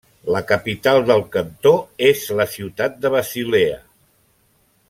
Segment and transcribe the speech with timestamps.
[0.35, 1.75] La capital del cantó
[2.09, 3.81] és la ciutat de Basilea.